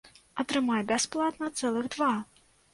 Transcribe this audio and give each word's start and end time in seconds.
Атрымай 0.43 0.81
бясплатна 0.93 1.53
цэлых 1.61 1.93
два! 1.97 2.13